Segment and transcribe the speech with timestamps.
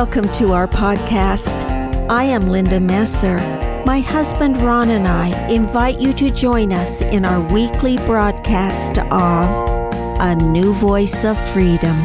[0.00, 1.68] Welcome to our podcast.
[2.08, 3.36] I am Linda Messer.
[3.84, 9.50] My husband Ron and I invite you to join us in our weekly broadcast of
[10.20, 11.96] A New Voice of Freedom.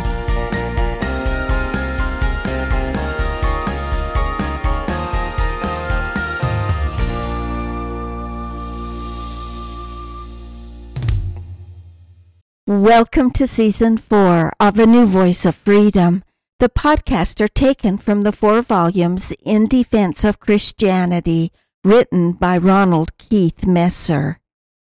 [12.66, 16.24] Welcome to season four of A New Voice of Freedom.
[16.64, 21.52] The podcasts are taken from the four volumes In Defense of Christianity,
[21.84, 24.40] written by Ronald Keith Messer.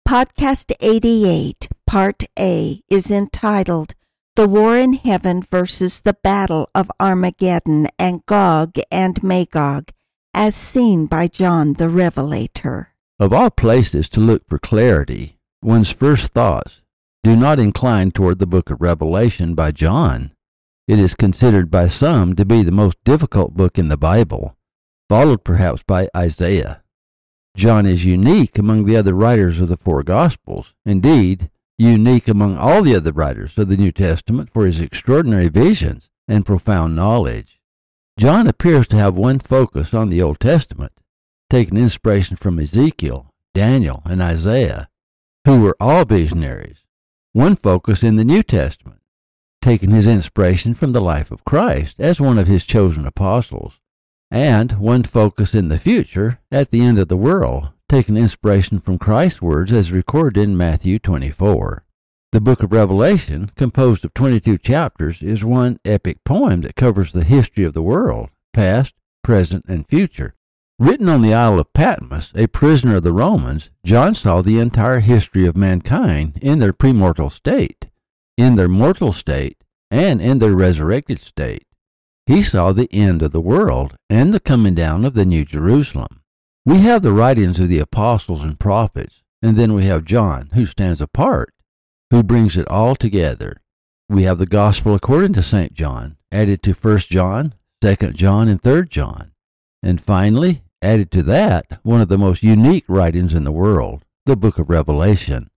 [0.09, 3.95] Podcast 88, Part A, is entitled
[4.37, 9.91] The War in Heaven versus the Battle of Armageddon and Gog and Magog,
[10.33, 12.91] as seen by John the Revelator.
[13.19, 16.83] Of all places to look for clarity, one's first thoughts
[17.25, 20.31] do not incline toward the book of Revelation by John.
[20.89, 24.57] It is considered by some to be the most difficult book in the Bible,
[25.09, 26.83] followed perhaps by Isaiah.
[27.57, 32.83] John is unique among the other writers of the four Gospels, indeed, unique among all
[32.83, 37.61] the other writers of the New Testament for his extraordinary visions and profound knowledge.
[38.19, 40.93] John appears to have one focus on the Old Testament,
[41.51, 44.89] taking inspiration from Ezekiel, Daniel, and Isaiah,
[45.45, 46.87] who were all visionaries
[47.37, 48.99] one focus in the New Testament,
[49.67, 53.81] taking his inspiration from the life of Christ as one of his chosen apostles,
[54.31, 58.97] and one focus in the future at the end of the world, taking inspiration from
[58.97, 61.85] Christ's words as recorded in Matthew 24.
[62.31, 67.25] The book of Revelation, composed of 22 chapters, is one epic poem that covers the
[67.25, 68.95] history of the world, past,
[69.25, 70.37] present, and future,
[70.79, 75.01] Written on the Isle of Patmos, a prisoner of the Romans, John saw the entire
[75.01, 77.89] history of mankind in their premortal state,
[78.37, 79.57] in their mortal state,
[79.91, 81.65] and in their resurrected state.
[82.27, 86.23] He saw the end of the world and the coming down of the New Jerusalem.
[86.65, 90.67] We have the writings of the apostles and prophets, and then we have John, who
[90.67, 91.55] stands apart,
[92.11, 93.61] who brings it all together.
[94.09, 95.73] We have the Gospel according to St.
[95.73, 99.33] John, added to 1 John, 2 John, and 3 John.
[99.83, 104.37] And finally, Added to that, one of the most unique writings in the world, the
[104.37, 105.49] book of Revelation.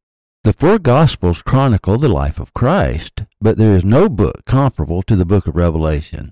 [0.45, 5.17] The four Gospels chronicle the life of Christ, but there is no book comparable to
[5.17, 6.31] the book of Revelation.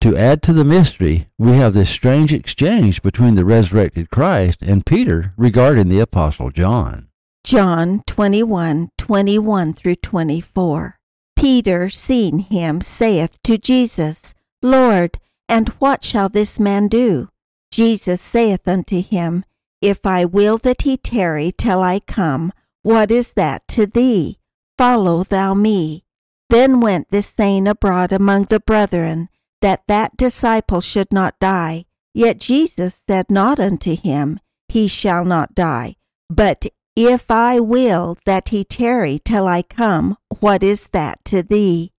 [0.00, 4.84] To add to the mystery, we have this strange exchange between the resurrected Christ and
[4.84, 7.08] Peter regarding the Apostle John.
[7.44, 10.98] John 21 21 through 24.
[11.36, 15.18] Peter, seeing him, saith to Jesus, Lord,
[15.48, 17.28] and what shall this man do?
[17.70, 19.44] Jesus saith unto him,
[19.80, 22.52] If I will that he tarry till I come,
[22.86, 24.38] what is that to thee?
[24.78, 26.04] Follow thou me.
[26.50, 29.28] Then went this saying abroad among the brethren,
[29.60, 31.86] that that disciple should not die.
[32.14, 34.38] Yet Jesus said not unto him,
[34.68, 35.96] He shall not die.
[36.30, 41.90] But if I will that he tarry till I come, what is that to thee?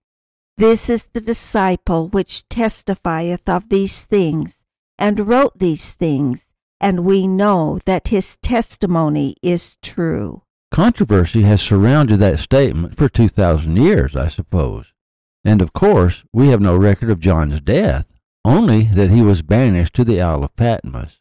[0.55, 4.63] This is the disciple which testifieth of these things
[4.97, 10.43] and wrote these things, and we know that his testimony is true.
[10.71, 14.93] Controversy has surrounded that statement for 2,000 years, I suppose.
[15.43, 18.07] And of course, we have no record of John's death,
[18.43, 21.19] only that he was banished to the Isle of Patmos.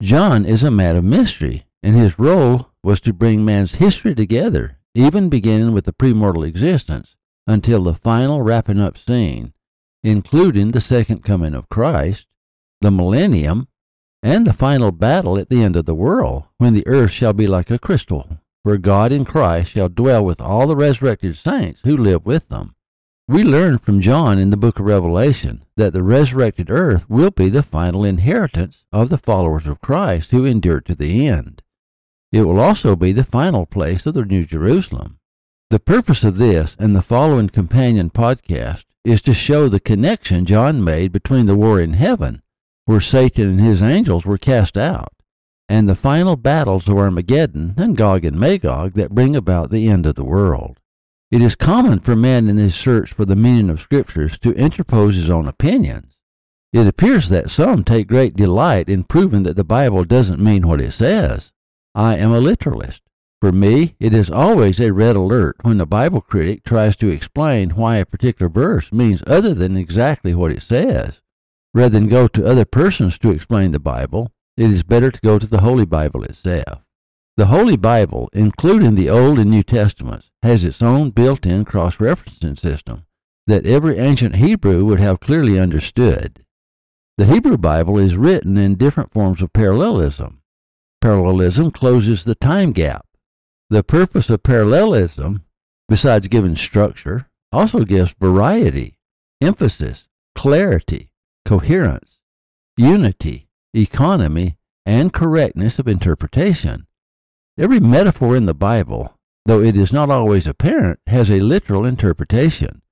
[0.00, 4.78] John is a man of mystery, and his role was to bring man's history together,
[4.94, 7.16] even beginning with the premortal existence,
[7.46, 9.52] until the final wrapping up scene,
[10.02, 12.26] including the second coming of Christ,
[12.80, 13.68] the millennium,
[14.22, 17.46] and the final battle at the end of the world, when the earth shall be
[17.46, 21.96] like a crystal, where God in Christ shall dwell with all the resurrected saints who
[21.96, 22.74] live with them.
[23.28, 27.48] We learn from John in the book of Revelation that the resurrected earth will be
[27.48, 31.62] the final inheritance of the followers of Christ who endure to the end.
[32.32, 35.20] It will also be the final place of the New Jerusalem.
[35.70, 40.82] The purpose of this and the following companion podcast is to show the connection John
[40.82, 42.42] made between the war in heaven
[42.86, 45.12] where Satan and his angels were cast out,
[45.68, 50.06] and the final battles of Armageddon and Gog and Magog that bring about the end
[50.06, 50.78] of the world.
[51.30, 55.16] It is common for man in his search for the meaning of Scriptures to interpose
[55.16, 56.14] his own opinions.
[56.72, 60.80] It appears that some take great delight in proving that the Bible doesn't mean what
[60.80, 61.52] it says.
[61.94, 63.02] I am a literalist.
[63.40, 67.70] For me, it is always a red alert when a Bible critic tries to explain
[67.70, 71.20] why a particular verse means other than exactly what it says.
[71.72, 75.38] Rather than go to other persons to explain the Bible, it is better to go
[75.38, 76.82] to the Holy Bible itself.
[77.36, 81.96] The Holy Bible, including the Old and New Testaments, has its own built in cross
[81.96, 83.06] referencing system
[83.46, 86.44] that every ancient Hebrew would have clearly understood.
[87.18, 90.40] The Hebrew Bible is written in different forms of parallelism.
[91.00, 93.06] Parallelism closes the time gap.
[93.70, 95.44] The purpose of parallelism,
[95.88, 98.98] besides giving structure, also gives variety,
[99.40, 101.10] emphasis, clarity,
[101.44, 102.18] coherence,
[102.76, 104.56] unity, economy,
[104.86, 106.86] and correctness of interpretation.
[107.58, 112.82] Every metaphor in the Bible, though it is not always apparent, has a literal interpretation.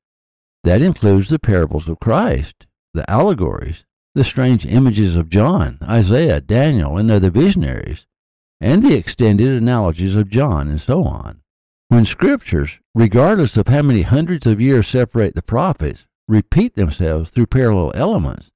[0.64, 3.84] That includes the parables of Christ, the allegories,
[4.14, 8.06] the strange images of John, Isaiah, Daniel, and other visionaries,
[8.60, 11.40] and the extended analogies of John, and so on.
[11.88, 17.46] When scriptures, regardless of how many hundreds of years separate the prophets, repeat themselves through
[17.46, 18.51] parallel elements,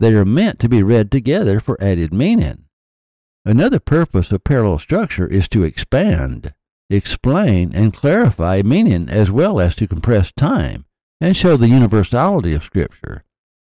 [0.00, 2.64] they are meant to be read together for added meaning.
[3.44, 6.52] Another purpose of parallel structure is to expand,
[6.90, 10.84] explain, and clarify meaning as well as to compress time
[11.20, 13.24] and show the universality of Scripture,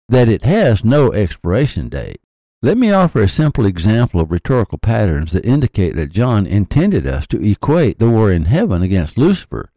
[0.09, 2.19] that it has no expiration date.
[2.61, 7.27] Let me offer a simple example of rhetorical patterns that indicate that John intended us
[7.27, 9.69] to equate the war in heaven against Lucifer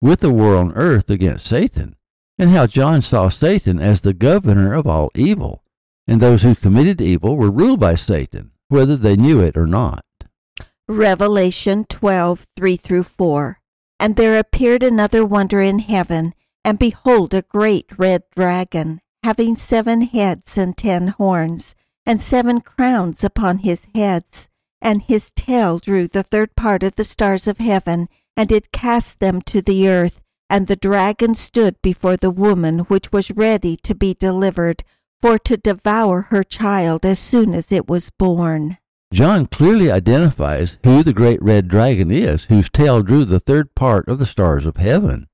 [0.00, 1.96] with the war on earth against Satan,
[2.38, 5.62] and how John saw Satan as the governor of all evil,
[6.06, 10.04] and those who committed evil were ruled by Satan, whether they knew it or not.
[10.88, 13.60] Revelation 12 3 through 4.
[13.98, 20.02] And there appeared another wonder in heaven, and behold, a great red dragon, having seven
[20.02, 21.74] heads and ten horns,
[22.04, 24.48] and seven crowns upon his heads.
[24.80, 29.18] And his tail drew the third part of the stars of heaven, and did cast
[29.18, 30.20] them to the earth.
[30.48, 34.84] And the dragon stood before the woman which was ready to be delivered,
[35.20, 38.78] for to devour her child as soon as it was born.
[39.12, 44.08] John clearly identifies who the great red dragon is, whose tail drew the third part
[44.08, 45.26] of the stars of heaven.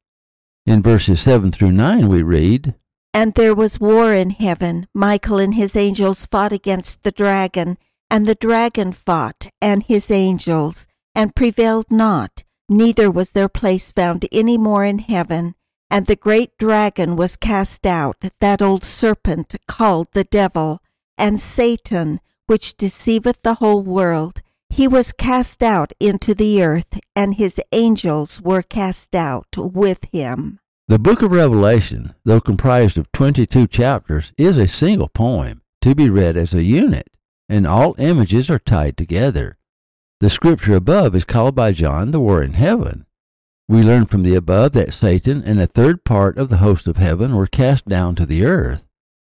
[0.67, 2.75] In verses 7 through 9, we read,
[3.13, 4.87] And there was war in heaven.
[4.95, 7.79] Michael and his angels fought against the dragon,
[8.11, 14.27] and the dragon fought, and his angels, and prevailed not, neither was their place found
[14.31, 15.55] any more in heaven.
[15.93, 20.79] And the great dragon was cast out, that old serpent called the devil,
[21.19, 24.41] and Satan, which deceiveth the whole world.
[24.71, 30.61] He was cast out into the earth, and his angels were cast out with him.
[30.89, 36.09] The book of Revelation, though comprised of 22 chapters, is a single poem to be
[36.09, 37.11] read as a unit,
[37.51, 39.59] and all images are tied together.
[40.21, 43.05] The scripture above is called by John the war in heaven.
[43.69, 46.97] We learn from the above that Satan and a third part of the host of
[46.97, 48.85] heaven were cast down to the earth.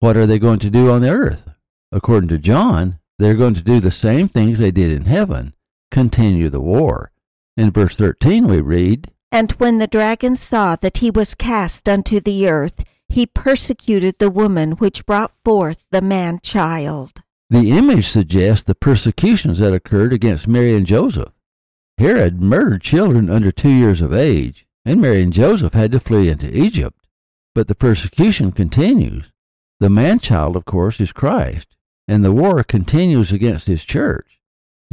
[0.01, 1.49] What are they going to do on the earth?
[1.91, 5.55] According to John, they're going to do the same things they did in heaven
[5.91, 7.11] continue the war.
[7.57, 12.21] In verse 13, we read, And when the dragon saw that he was cast unto
[12.21, 17.23] the earth, he persecuted the woman which brought forth the man child.
[17.51, 21.33] The image suggests the persecutions that occurred against Mary and Joseph.
[21.99, 26.29] Herod murdered children under two years of age, and Mary and Joseph had to flee
[26.29, 26.97] into Egypt.
[27.55, 29.33] But the persecution continues.
[29.81, 31.77] The man child, of course, is Christ,
[32.07, 34.41] and the war continues against his church.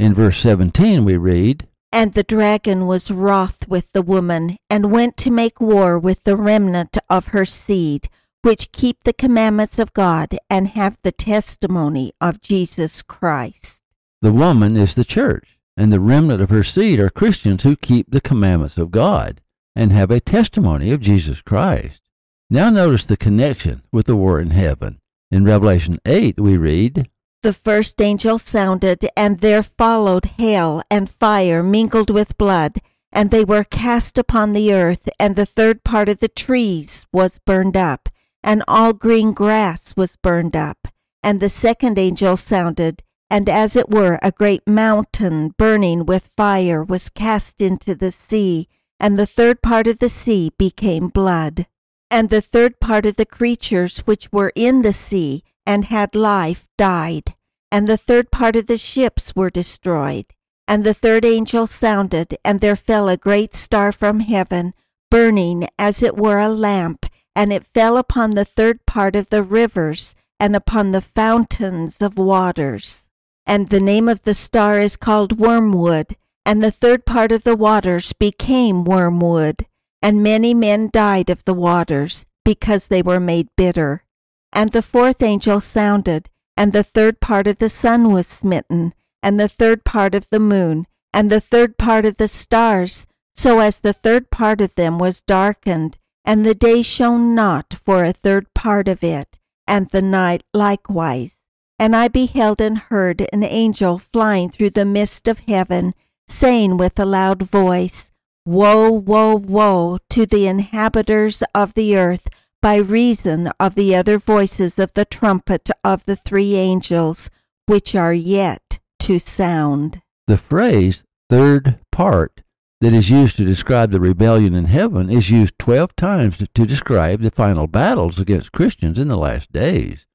[0.00, 5.16] In verse 17, we read, And the dragon was wroth with the woman, and went
[5.18, 8.08] to make war with the remnant of her seed,
[8.42, 13.82] which keep the commandments of God and have the testimony of Jesus Christ.
[14.22, 18.10] The woman is the church, and the remnant of her seed are Christians who keep
[18.10, 19.40] the commandments of God
[19.74, 22.00] and have a testimony of Jesus Christ.
[22.48, 25.00] Now notice the connection with the war in heaven.
[25.30, 27.08] In Revelation 8, we read,
[27.42, 32.78] The first angel sounded, and there followed hail and fire mingled with blood,
[33.12, 37.40] and they were cast upon the earth, and the third part of the trees was
[37.40, 38.08] burned up,
[38.42, 40.88] and all green grass was burned up.
[41.22, 46.82] And the second angel sounded, and as it were a great mountain burning with fire
[46.82, 48.68] was cast into the sea,
[49.00, 51.66] and the third part of the sea became blood.
[52.10, 56.68] And the third part of the creatures which were in the sea and had life
[56.78, 57.34] died,
[57.72, 60.26] and the third part of the ships were destroyed.
[60.68, 64.74] And the third angel sounded, and there fell a great star from heaven,
[65.10, 69.42] burning as it were a lamp, and it fell upon the third part of the
[69.42, 73.05] rivers and upon the fountains of waters.
[73.46, 77.56] And the name of the star is called Wormwood, and the third part of the
[77.56, 79.66] waters became wormwood,
[80.02, 84.04] and many men died of the waters, because they were made bitter.
[84.52, 89.38] And the fourth angel sounded, and the third part of the sun was smitten, and
[89.38, 93.80] the third part of the moon, and the third part of the stars, so as
[93.80, 98.52] the third part of them was darkened, and the day shone not for a third
[98.54, 101.45] part of it, and the night likewise.
[101.78, 105.92] And I beheld and heard an angel flying through the midst of heaven,
[106.26, 108.12] saying with a loud voice,
[108.46, 112.28] Woe, woe, woe to the inhabitants of the earth
[112.62, 117.28] by reason of the other voices of the trumpet of the three angels,
[117.66, 120.00] which are yet to sound.
[120.26, 122.42] The phrase third part
[122.80, 127.20] that is used to describe the rebellion in heaven is used 12 times to describe
[127.20, 130.06] the final battles against Christians in the last days.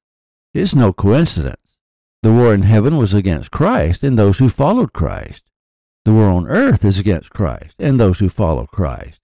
[0.54, 1.78] It's no coincidence.
[2.22, 5.42] The war in heaven was against Christ and those who followed Christ.
[6.04, 9.20] The war on earth is against Christ and those who follow Christ.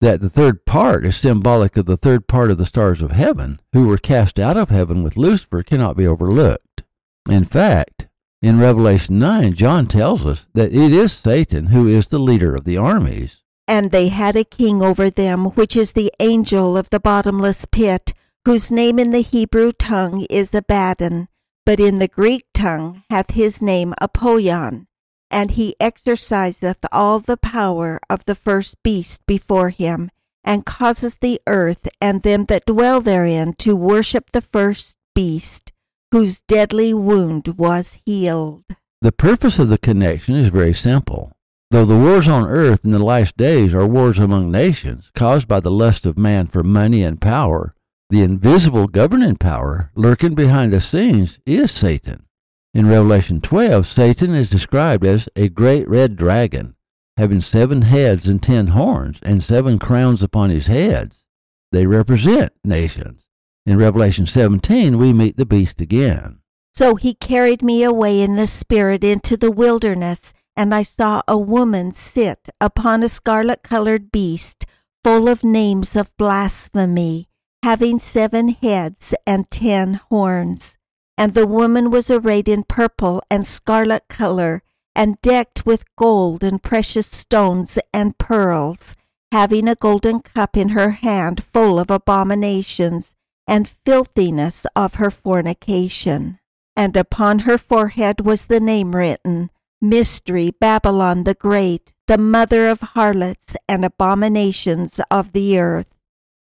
[0.00, 3.60] That the third part is symbolic of the third part of the stars of heaven,
[3.72, 6.82] who were cast out of heaven with Lucifer, cannot be overlooked.
[7.30, 8.08] In fact,
[8.42, 12.64] in Revelation 9, John tells us that it is Satan who is the leader of
[12.64, 13.42] the armies.
[13.68, 18.12] And they had a king over them, which is the angel of the bottomless pit,
[18.44, 21.28] whose name in the Hebrew tongue is Abaddon,
[21.64, 24.86] but in the Greek tongue hath his name Apollyon.
[25.30, 30.10] And he exerciseth all the power of the first beast before him,
[30.44, 35.72] and causeth the earth and them that dwell therein to worship the first beast
[36.10, 38.64] whose deadly wound was healed.
[39.00, 41.32] The purpose of the connection is very simple.
[41.70, 45.60] Though the wars on earth in the last days are wars among nations caused by
[45.60, 47.74] the lust of man for money and power,
[48.12, 52.26] the invisible governing power lurking behind the scenes is Satan.
[52.74, 56.76] In Revelation 12, Satan is described as a great red dragon,
[57.16, 61.24] having seven heads and ten horns, and seven crowns upon his heads.
[61.70, 63.22] They represent nations.
[63.64, 66.40] In Revelation 17, we meet the beast again.
[66.74, 71.38] So he carried me away in the spirit into the wilderness, and I saw a
[71.38, 74.66] woman sit upon a scarlet colored beast,
[75.02, 77.30] full of names of blasphemy,
[77.62, 80.76] having seven heads and ten horns.
[81.16, 84.62] And the woman was arrayed in purple and scarlet color,
[84.94, 88.96] and decked with gold and precious stones and pearls,
[89.30, 93.14] having a golden cup in her hand full of abominations
[93.46, 96.38] and filthiness of her fornication.
[96.76, 99.50] And upon her forehead was the name written,
[99.80, 105.91] Mystery Babylon the Great, the mother of harlots and abominations of the earth.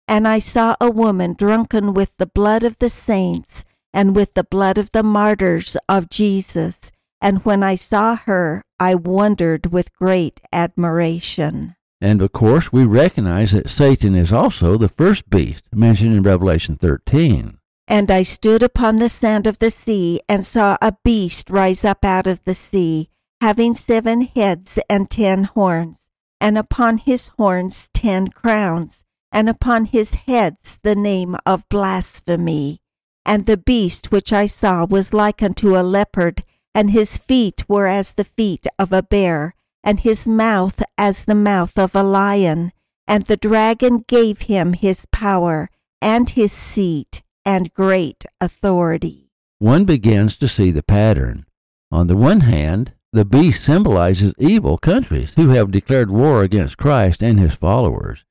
[0.07, 4.43] And I saw a woman drunken with the blood of the saints and with the
[4.43, 6.91] blood of the martyrs of Jesus.
[7.21, 11.75] And when I saw her, I wondered with great admiration.
[12.01, 16.75] And of course, we recognize that Satan is also the first beast mentioned in Revelation
[16.75, 17.57] 13.
[17.88, 22.03] And I stood upon the sand of the sea and saw a beast rise up
[22.03, 23.09] out of the sea,
[23.41, 26.09] having seven heads and ten horns,
[26.41, 29.04] and upon his horns ten crowns,
[29.36, 32.80] and upon his heads the name of blasphemy.
[33.25, 37.86] And the beast which I saw was like unto a leopard, and his feet were
[37.86, 42.72] as the feet of a bear and his mouth as the mouth of a lion.
[43.08, 45.70] And the dragon gave him his power
[46.01, 49.30] and his seat and great authority.
[49.60, 51.46] One begins to see the pattern.
[51.92, 57.22] On the one hand, the beast symbolizes evil countries who have declared war against Christ
[57.22, 58.25] and his followers.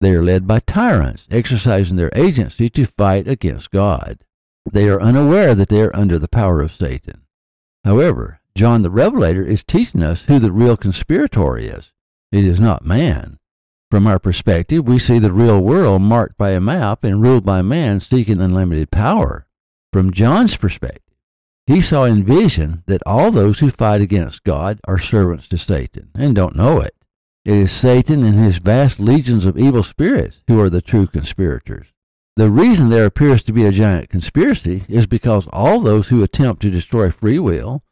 [0.00, 4.18] They are led by tyrants, exercising their agency to fight against God.
[4.70, 7.22] They are unaware that they are under the power of Satan.
[7.84, 11.92] However, John the Revelator is teaching us who the real conspirator is.
[12.30, 13.38] It is not man.
[13.90, 17.62] From our perspective, we see the real world marked by a map and ruled by
[17.62, 19.46] man seeking unlimited power.
[19.92, 21.14] From John's perspective,
[21.66, 26.10] he saw in vision that all those who fight against God are servants to Satan
[26.14, 26.94] and don't know it.
[27.48, 31.86] It is Satan and his vast legions of evil spirits who are the true conspirators.
[32.36, 36.60] The reason there appears to be a giant conspiracy is because all those who attempt
[36.60, 37.82] to destroy free will,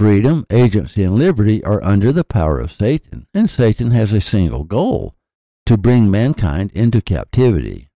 [0.00, 4.64] Freedom, agency, and liberty are under the power of Satan, and Satan has a single
[4.64, 5.14] goal
[5.66, 7.90] to bring mankind into captivity.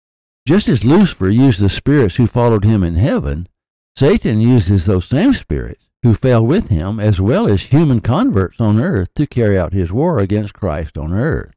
[0.47, 3.49] Just as Lucifer used the spirits who followed him in heaven,
[3.95, 8.79] Satan uses those same spirits who fell with him as well as human converts on
[8.79, 11.53] earth to carry out his war against Christ on earth.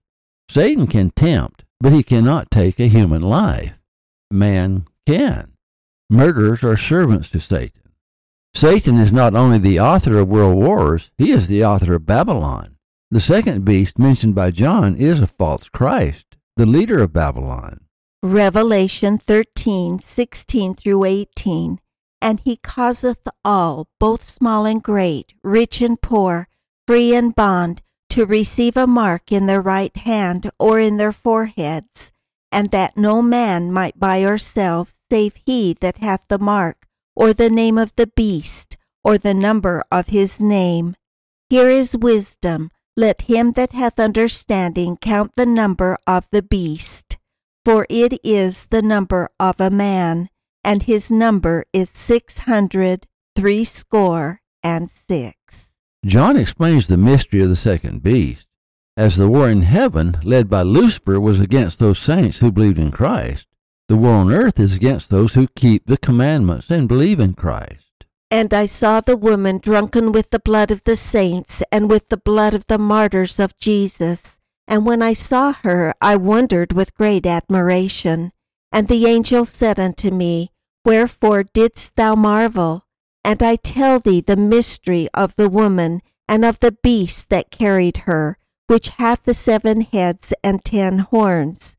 [0.51, 3.73] Satan can tempt, but he cannot take a human life.
[4.31, 5.53] Man can.
[6.11, 7.83] Murderers are servants to Satan.
[8.55, 12.77] Satan is not only the author of world wars, he is the author of Babylon.
[13.11, 17.81] The second beast mentioned by John is a false Christ, the leader of Babylon.
[18.23, 21.79] Revelation 13, 16 through 18.
[22.25, 26.49] And he causeth all, both small and great, rich and poor,
[26.88, 32.12] free and bond, to receive a mark in their right hand or in their foreheads,
[32.50, 37.33] and that no man might buy or sell save he that hath the mark or
[37.33, 40.97] the name of the beast, or the number of his name.
[41.49, 42.71] Here is wisdom.
[42.97, 47.19] Let him that hath understanding count the number of the beast,
[47.64, 50.28] for it is the number of a man,
[50.64, 53.06] and his number is six hundred
[53.37, 55.75] threescore and six.
[56.04, 58.47] John explains the mystery of the second beast.
[58.97, 62.90] As the war in heaven, led by Lucifer, was against those saints who believed in
[62.90, 63.47] Christ,
[63.88, 68.06] the war on earth is against those who keep the commandments and believe in Christ.
[68.30, 72.16] And I saw the woman drunken with the blood of the saints and with the
[72.16, 74.40] blood of the martyrs of Jesus.
[74.66, 78.33] And when I saw her, I wondered with great admiration.
[78.73, 80.50] And the angel said unto me,
[80.85, 82.87] Wherefore didst thou marvel?
[83.25, 87.99] And I tell thee the mystery of the woman and of the beast that carried
[88.09, 88.37] her,
[88.67, 91.76] which hath the seven heads and ten horns.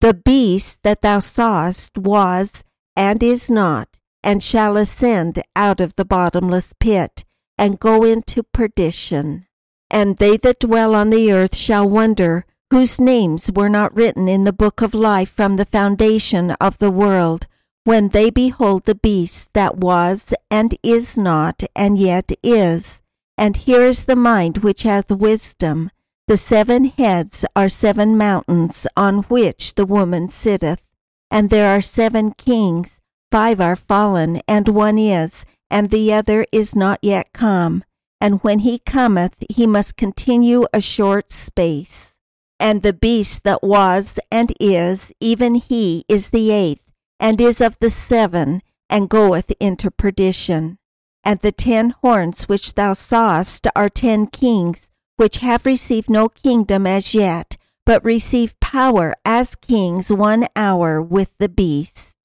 [0.00, 2.62] The beast that thou sawest was,
[2.94, 7.24] and is not, and shall ascend out of the bottomless pit,
[7.58, 9.46] and go into perdition.
[9.90, 14.44] And they that dwell on the earth shall wonder, whose names were not written in
[14.44, 17.46] the book of life from the foundation of the world,
[17.86, 23.00] when they behold the beast that was, and is not, and yet is.
[23.38, 25.92] And here is the mind which hath wisdom.
[26.26, 30.82] The seven heads are seven mountains on which the woman sitteth,
[31.30, 33.00] and there are seven kings,
[33.30, 37.84] five are fallen, and one is, and the other is not yet come.
[38.20, 42.18] And when he cometh, he must continue a short space.
[42.58, 46.85] And the beast that was and is, even he is the eighth,
[47.18, 50.78] and is of the seven, and goeth into perdition.
[51.24, 56.86] And the ten horns which thou sawest are ten kings, which have received no kingdom
[56.86, 62.16] as yet, but receive power as kings one hour with the beast.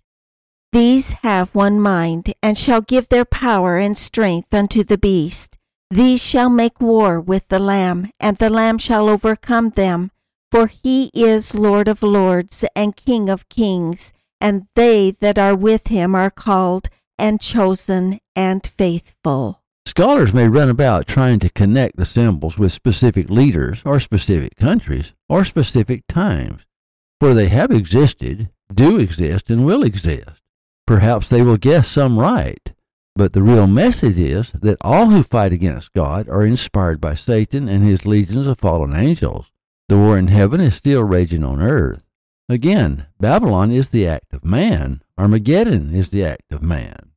[0.72, 5.58] These have one mind, and shall give their power and strength unto the beast.
[5.90, 10.12] These shall make war with the Lamb, and the Lamb shall overcome them.
[10.50, 15.88] For he is Lord of lords and King of kings, and they that are with
[15.88, 19.62] him are called and chosen and faithful.
[19.86, 25.14] Scholars may run about trying to connect the symbols with specific leaders or specific countries
[25.30, 26.62] or specific times,
[27.20, 30.42] for they have existed, do exist, and will exist.
[30.88, 32.74] Perhaps they will guess some right,
[33.16, 37.68] but the real message is that all who fight against God are inspired by Satan
[37.68, 39.52] and his legions of fallen angels.
[39.90, 42.04] The war in heaven is still raging on earth.
[42.52, 47.14] Again, Babylon is the act of man, Armageddon is the act of man.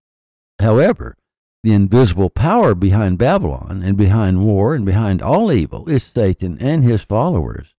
[0.61, 1.17] However,
[1.65, 6.85] the invisible power behind Babylon and behind war and behind all evil is Satan and
[6.85, 7.75] his followers.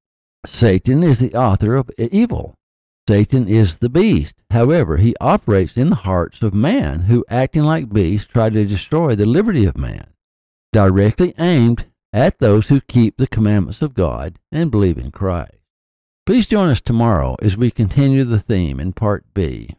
[0.45, 2.59] Satan is the author of evil.
[3.07, 4.35] Satan is the beast.
[4.51, 9.15] However, he operates in the hearts of man who, acting like beasts, try to destroy
[9.15, 10.07] the liberty of man,
[10.73, 15.64] directly aimed at those who keep the commandments of God and believe in Christ.
[16.25, 19.69] Please join us tomorrow as we continue the theme in Part B.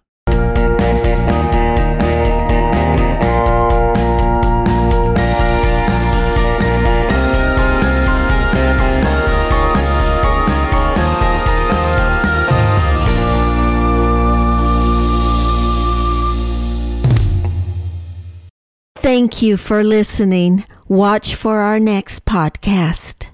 [18.98, 20.64] Thank you for listening.
[20.88, 23.25] Watch for our next podcast.